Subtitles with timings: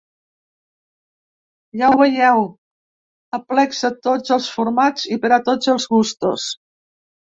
[1.81, 2.41] Ja ho veieu,
[3.39, 6.49] aplecs de tots els formats i per a tots els gustos.